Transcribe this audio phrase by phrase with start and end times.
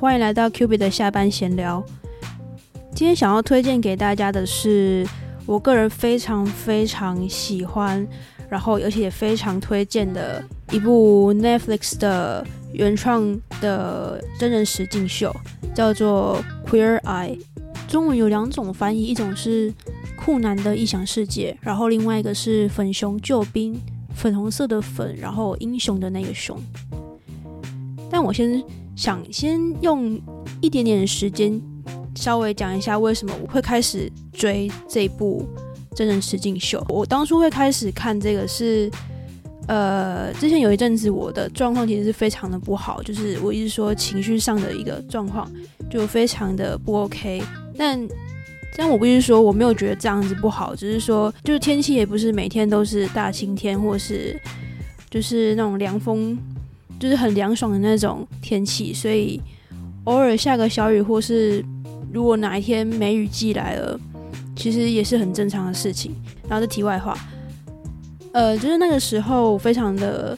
[0.00, 1.84] 欢迎来到 Q B 的下班闲聊。
[2.94, 5.04] 今天想要推荐给大家的是
[5.44, 8.06] 我个人非常非常喜欢，
[8.48, 15.34] 然后而且也非常推荐的一部 Netflix 的原创的真人实境秀，
[15.74, 17.36] 叫做《Queer Eye》。
[17.88, 19.74] 中文有两种翻译，一种是
[20.16, 23.76] 酷男的异想世界，然后另外一个是粉熊救兵，
[24.14, 26.56] 粉红色的粉，然后英雄的那个熊。
[28.08, 28.62] 但我先
[28.98, 30.20] 想先用
[30.60, 31.62] 一点点时间，
[32.16, 35.48] 稍微讲一下为什么我会开始追这部
[35.94, 36.84] 真人实境秀。
[36.88, 38.90] 我当初会开始看这个是，
[39.68, 45.48] 呃，之前有一阵子我的状况其实是非常的不好，就是我一直说情绪上的一个状况
[45.88, 47.40] 就非常的不 OK。
[47.76, 48.08] 但
[48.76, 54.36] 但我不是说我没有觉得这样子不好，只是说就是天气也不是每天都是大晴天，或是
[55.08, 56.36] 就是那种凉风。
[56.98, 59.40] 就是很凉爽的那种天气，所以
[60.04, 61.64] 偶尔下个小雨，或是
[62.12, 63.98] 如果哪一天梅雨季来了，
[64.56, 66.12] 其实也是很正常的事情。
[66.48, 67.16] 然后，这题外话，
[68.32, 70.36] 呃，就是那个时候非常的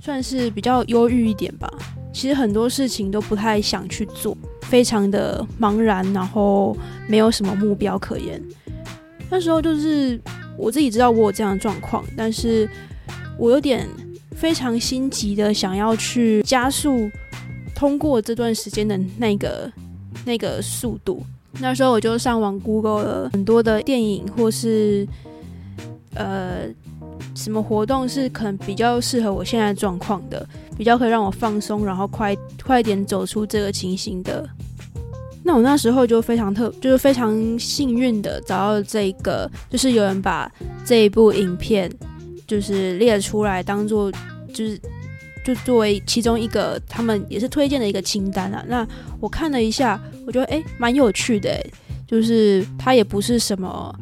[0.00, 1.68] 算是比较忧郁一点吧。
[2.12, 6.76] 其实很多事情都不太想去做，非常的茫然，然后
[7.08, 8.40] 没有什么目标可言。
[9.30, 10.20] 那时候就是
[10.56, 12.68] 我自己知道我有这样的状况，但是
[13.36, 13.88] 我有点。
[14.38, 17.10] 非常心急的想要去加速
[17.74, 19.70] 通过这段时间的那个
[20.24, 21.22] 那个速度。
[21.60, 25.06] 那时候我就上网 Google 了很多的电影或是
[26.14, 26.66] 呃
[27.34, 34.48] 什么活动是可能比较适合我现在状况的，比较可以让我放松，然后快快点走出这个情形的。
[35.42, 40.48] 那我那时候就非常特，就是非常幸运的找到这个，就是有人把
[40.84, 41.90] 这一部影片。
[42.48, 44.10] 就是列出来当做，
[44.52, 44.80] 就是
[45.44, 48.64] 就作为其中一个他们也是推荐的一个清单啊。
[48.66, 48.84] 那
[49.20, 51.64] 我看了一下，我觉得哎蛮有趣的，
[52.06, 53.94] 就是它也不是什么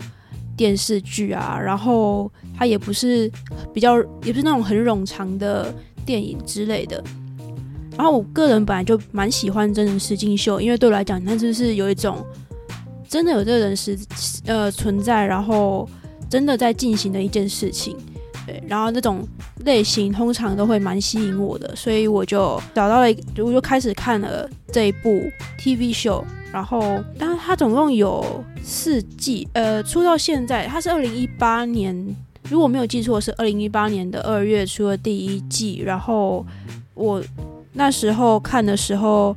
[0.57, 3.31] 电视剧啊，然后它也不是
[3.75, 5.75] 比较也不是那种很冗长的
[6.05, 7.03] 电影之类的。
[7.97, 12.25] 然后我个人本来就蛮喜欢真人实境秀，因为对我来讲，那就是有一种
[13.09, 13.99] 真的有这个人实
[14.45, 15.89] 呃存在，然后
[16.29, 17.97] 真的在进行的一件事情。
[18.47, 19.27] 对，然后那种
[19.65, 23.07] 类型通常都会蛮吸引我的，所以我就找到了，
[23.39, 25.23] 我就开始看了这一部
[25.59, 26.23] TV show。
[26.53, 26.81] 然后，
[27.19, 28.25] 当然它总共有
[28.63, 32.17] 四季，呃，出到现在，它是二零一八年，
[32.49, 35.83] 如果没有记错是二零一八年的二月出了第一季。
[35.85, 36.47] 然后
[36.95, 37.23] 我
[37.73, 39.37] 那时候看的时候。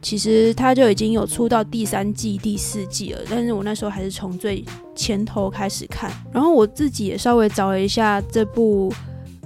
[0.00, 4.64] 其实它就已经有出到第三季、第四季了，但是我那时候还是从最
[4.94, 8.92] 前头开始看，然后我自己也稍微找了一下这部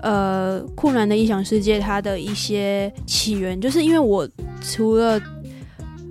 [0.03, 4.29] 呃酷男的异想世界它的一些起源，就是因为我
[4.61, 5.21] 除了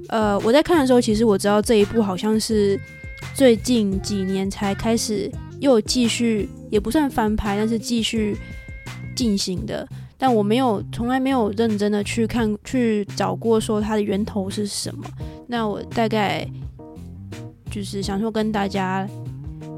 [0.09, 2.79] 呃我在看的时候，其实我知道这一部好像是
[3.35, 8.35] 最近几年才开始又继续，也不算翻拍，但是继续
[9.15, 9.87] 进行的。
[10.23, 15.03] 但我没有，从来没有认真的去看、去找过，说它的源头是什么。
[15.47, 16.47] 那我大概
[17.71, 19.09] 就是想说跟大家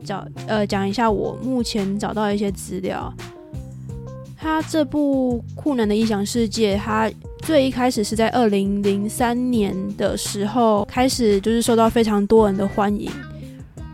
[0.03, 3.13] 找呃讲一下我目前找到一些资料。
[4.35, 7.09] 他这部酷男的异想世界，他
[7.39, 13.09] 最一开始是在二零零三年的时候开始，就是受到非常多人的欢迎。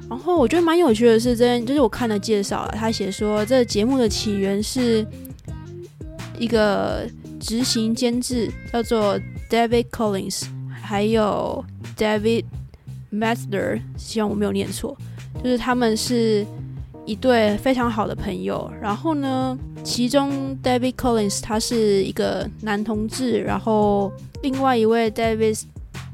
[0.10, 5.06] 然后我觉得蛮有趣的是，这就是我看了介绍了，他写说这节目的起源是。
[6.40, 7.06] 一个
[7.40, 9.20] 执行监制叫做
[9.50, 11.64] David Collins，还有
[11.98, 12.46] David
[13.12, 14.98] Master，希望我没有念错。
[15.44, 16.46] 就是他们是
[17.06, 18.72] 一对非常好的朋友。
[18.82, 24.12] 然后呢，其中 David Collins 他是一个男同志，然后
[24.42, 25.62] 另外一位 David，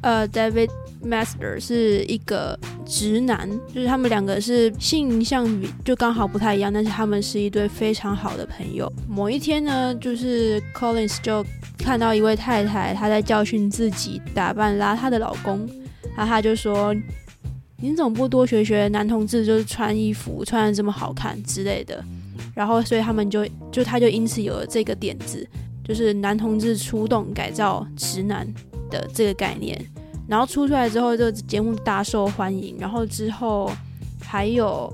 [0.01, 0.69] 呃，David。
[1.05, 5.47] Master 是一个直男，就是他们两个是性向
[5.83, 8.91] 就刚好不太一样，但是他们是一对非常好的朋友。
[9.07, 11.45] 某一天呢，就是 Collins 就
[11.77, 15.59] 看到一位太太，她在教训自己打扮邋遢的老公，
[16.15, 16.95] 然后他就说
[17.77, 22.03] ：“你怎么不多学学男同志，就是穿衣服穿的这么好看之类的。”
[22.55, 25.45] 然后，所以他们就就他就因此有了这个点子，
[25.83, 28.47] 就是男同志出动改造直男
[28.89, 29.77] 的这个概念。
[30.27, 32.75] 然后出出来之后，这个节目大受欢迎。
[32.79, 33.71] 然后之后
[34.23, 34.91] 还有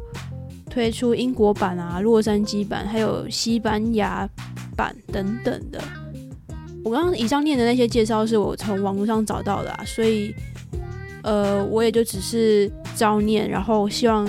[0.69, 4.27] 推出英国版啊、洛杉矶版，还有西班牙
[4.75, 5.81] 版等等的。
[6.83, 10.35] 我刚刚以上念的那些介绍是我从网络上找到的，啊，所以
[11.23, 14.27] 呃，我也就只是照念，然后希望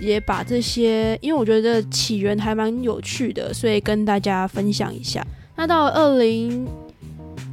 [0.00, 5.26] 也把这些，因为我觉得起源还蛮有趣的，所以跟大家分享一下。
[5.56, 6.68] 那到二零。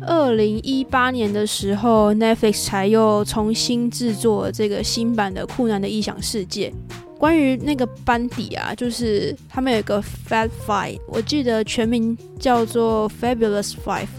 [0.05, 6.69] 二零一八年的时候，Netflix 才又重新制作这个新版的《酷男的异想世界》。
[7.17, 14.09] 关于那个班底啊，就是他们有一个 Fat Five，我记得全名叫做 Fabulous Five，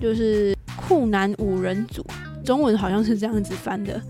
[0.00, 2.06] 就是酷男五人组，
[2.44, 4.00] 中文好像是这样子翻的。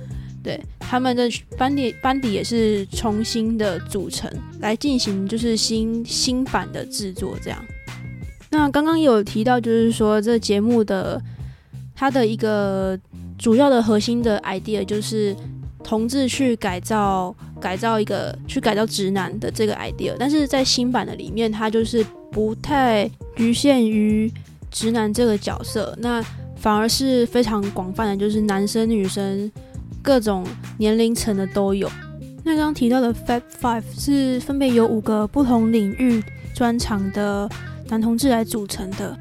[0.42, 1.26] 对，他们的
[1.56, 4.30] 班底班底也是重新的组成
[4.60, 7.64] 来进行，就是新新版的制作这样。
[8.54, 11.20] 那刚刚有提到，就是说这节目的
[11.94, 12.96] 它的一个
[13.36, 15.36] 主要的核心的 idea 就是
[15.82, 24.32] 同志去改造改造一个去改造直男的这个 idea，但是在新版的里面，它就是不太局限于
[24.70, 26.22] 直男这个角色，那
[26.56, 29.50] 反而是非常广泛的，就是男生女生。
[30.02, 30.44] 各种
[30.76, 31.90] 年龄层的都有。
[32.42, 36.22] 那刚刚提到的 Fab Five 是分别有五个不同领域
[36.54, 37.48] 专长的
[37.88, 39.16] 男同志来组成的。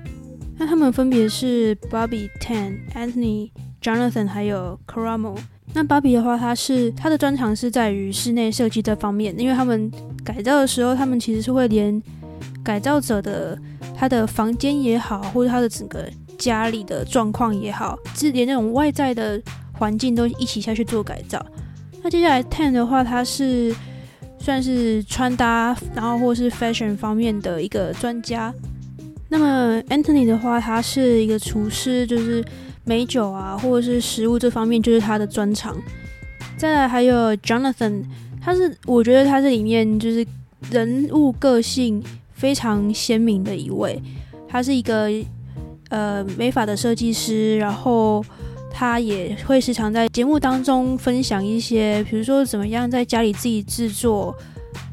[0.58, 3.52] 那他们分别是 Bobby Tan、Anthony、
[3.82, 5.38] Jonathan 还有 Caramo。
[5.74, 9.92] 那 Bobby 的话，他是他的专长是在于室内设计这方面，因为他们
[10.24, 12.02] 改造的时候，他们其实是会连
[12.64, 13.58] 改造者的
[13.96, 16.08] 他的房间也好，或者他的整个
[16.38, 19.42] 家里的状况也好，是连那种外在的。
[19.76, 21.44] 环境都一起下去做改造。
[22.04, 23.76] 那接下来 Ten 的话，他是
[24.44, 28.54] 算是穿搭，然后或是 fashion 方面的一个专家。
[29.30, 32.44] 那么 Anthony 的话，他是一个厨师，就是
[32.84, 35.78] 美酒啊，或者是食物这方面就是他的专长。
[36.58, 38.04] 再来还有 Jonathan，
[38.42, 40.28] 他是我觉得他这里面就是
[40.70, 42.04] 人物个性
[42.34, 43.98] 非常鲜明的一位。
[44.46, 45.10] 他是一个
[45.88, 48.22] 呃美发的设计师，然后。
[48.74, 54.36] 他也会时常在节目当中分享一些，比如说怎么样在家里自己制作，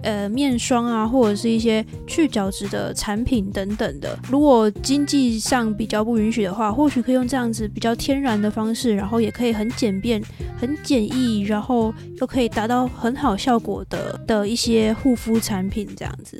[0.02, 4.16] 呃，面霜啊，或者是一些去角质的产品等等的。
[4.30, 10.22] 如果经济上比较不允许的话，或许可以用这样子比较天然的方式，然后也可以很简便、
[10.58, 16.38] 很简易，然后又可以达到很好效果的的一些护肤产品这样子。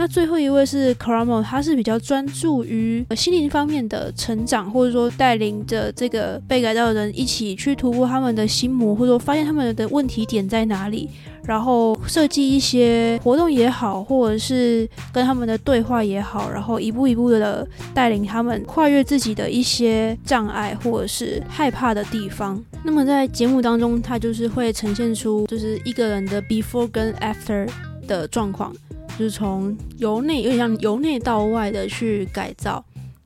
[0.00, 11.06] 那最后一位是 c r a m o 他是比较专注于心灵方面的成长，或者说带领着这个被改造的人一起去突破他们的心魔，或者说发现他们的问题点在哪里，
[11.44, 22.58] 然后设计一些活动也好，或者是跟他们的对话也好，然后一步一步的带领他们跨越自己的一些障碍或者是害怕的地方。
[22.82, 27.68] 那么在节目当中，他就是会呈现出就是一个人的 before 跟 after
[28.06, 28.74] 的状况。
[29.20, 32.82] 就是从由内有点像由内到外的去改造，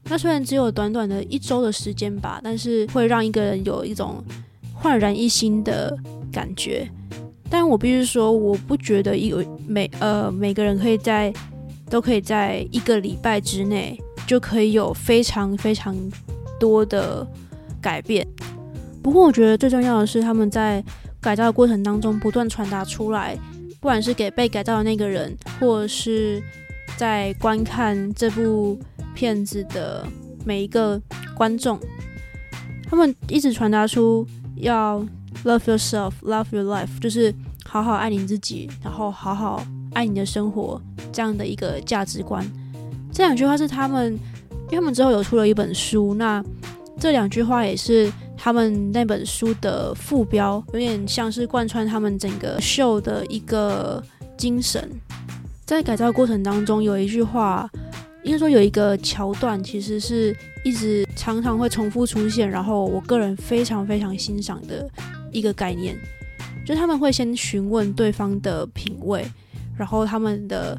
[0.06, 4.20] 那虽然只有短短的一周的时间吧，但是会让一个人有一种
[4.72, 5.96] 焕然一新的
[6.32, 6.90] 感觉。
[7.48, 9.32] 但我必须说，我不觉得一
[9.68, 11.32] 每呃每个人可以在
[11.88, 15.96] 都可以在一个礼拜之内就可以有非常非常
[16.58, 17.24] 多的
[17.80, 18.26] 改变。
[19.00, 20.82] 不过我觉得最重要的是他们在
[21.20, 23.38] 改造的过程当中不断传达出来。
[23.84, 26.42] 不管是给被改造的那个人，或是
[26.96, 28.78] 在观看这部
[29.14, 30.06] 片子的
[30.42, 30.98] 每一个
[31.34, 31.78] 观众，
[32.88, 34.26] 他们一直传达出
[34.56, 35.00] 要
[35.44, 37.30] love yourself, love your life，就是
[37.66, 40.80] 好好爱你自己，然后好好爱你的生活
[41.12, 42.42] 这样的一个价值观。
[43.12, 46.42] 这两句话是他们，因为他们之后有出了一本书，那
[46.98, 48.10] 这两句话也是。
[48.36, 54.02] 他们那本书的副标有点像是贯穿他们整个秀的一个
[54.36, 54.90] 精神。
[55.64, 57.70] 在改造过程当中，有一句话，
[58.22, 62.48] 应该说有一个桥段，其实是一直常常会重复出现。
[62.48, 64.86] 然后，我个人非常非常欣赏的
[65.32, 65.96] 一个概念，
[66.66, 69.24] 就是他们会先询问对方的品味，
[69.74, 70.78] 然后他们的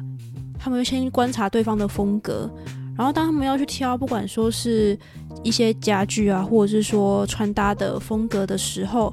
[0.56, 2.48] 他们先观察对方的风格。
[2.96, 4.98] 然后，当他们要去挑，不管说是
[5.42, 9.12] 一些家具啊，或者是说穿搭的风格的时候，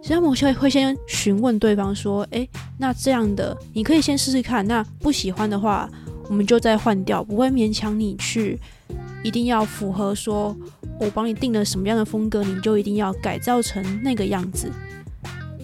[0.00, 2.48] 其实他们会会先询问对方说：“诶，
[2.78, 5.90] 那这样的你可以先试试看，那不喜欢的话，
[6.28, 8.58] 我们就再换掉，不会勉强你去
[9.22, 10.56] 一定要符合说
[10.98, 14.70] 我帮你定了什么样的风格，你就一定要改造成那个样子。”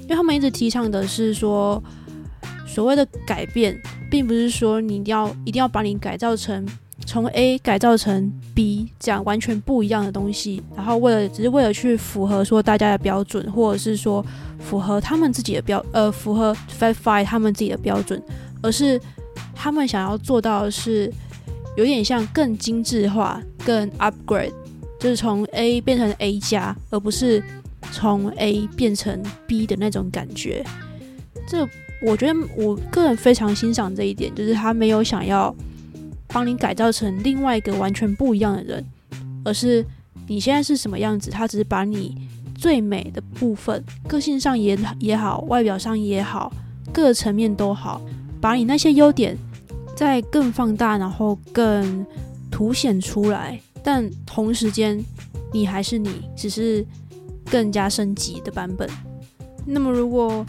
[0.03, 1.83] 因为他们一直提倡的是说，
[2.67, 6.67] 所谓的改变，并不是说你一定要一定要把你改造成。
[7.04, 14.25] 从 A 改造成 B，这样完全不一样的东西，然后为了只是为了去符合说大家的标准，或者是说
[14.59, 18.23] 符合他们自己的标，呃，符合 f i f i 他们自己的标准，
[18.62, 18.99] 而是
[19.54, 21.12] 他们想要做到的是
[21.76, 24.52] 有点像更精致化、更 upgrade，
[24.99, 27.42] 就是从 A 变成 A 加，而不是
[27.90, 30.64] 从 A 变成 B 的那种感觉。
[31.47, 31.68] 这
[32.06, 35.54] 我觉得我个人非常欣赏这一点，就是他没有想要。
[36.33, 38.85] 帮你改造成另外一个完全不一样的人，
[39.45, 39.85] 而是
[40.27, 42.17] 你现在是什么样子，他只是把你
[42.55, 46.53] 最美的部分，个性上也也好，外表上也好，
[46.93, 48.01] 各个层面都好，
[48.41, 49.37] 把你那些优点
[49.97, 52.07] 再更放大，然后更
[52.51, 53.61] 凸显出来。
[53.83, 55.05] 但同时间，
[55.53, 56.87] 你还是你，只是
[57.51, 58.89] 更加升级的版本。
[59.67, 60.47] 那么，如果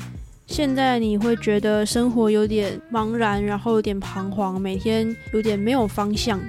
[0.53, 6.39] 现在你会觉得生活有点茫然，然后有点彷徨，每天有点没有方向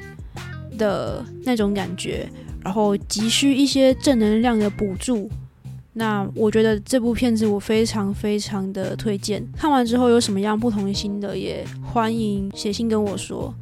[0.77, 2.29] 的那种感觉，
[2.63, 5.31] 然后急需一些正能量的补助，
[5.95, 9.43] 那我觉得这部片子我非常非常的推荐。
[9.57, 13.55] 看完之后有什么样不同心得，也欢迎写信跟我说，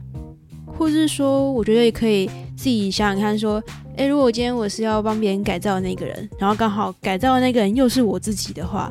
[0.66, 3.62] 或是说，我觉得也可以自己想想看，说，
[3.94, 8.90] 诶，如果今天我是要帮别人改造的那个人，然后刚好改造的那个人又是我自己的话。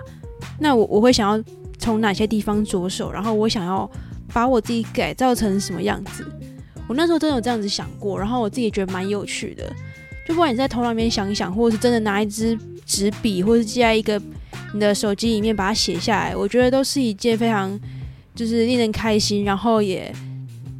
[0.61, 1.43] 那我我会想要
[1.79, 3.89] 从哪些地方着手，然后我想要
[4.31, 6.23] 把我自己改造成什么样子？
[6.87, 9.63] 我那时候真的有这样子想过，然后我自己觉得蛮有趣的。
[10.27, 14.21] 就不管你在头脑里面想一想，或者是真的拿一支纸笔，或者是记在一个
[14.73, 17.77] 你的手机里面把它写下来，我觉得都是一件非常
[18.35, 20.13] 就是令人开心，然后也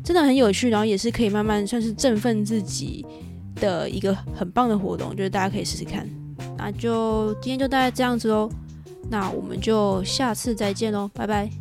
[0.04, 3.04] 真的很有趣，然后也是可以慢慢算是振奋自己
[3.56, 6.08] 的一个很棒的活动，我觉得大家可以试试看。
[6.58, 8.48] 那就今天就大概这样子喽。
[9.12, 11.61] 那我们就下次再见喽，拜拜。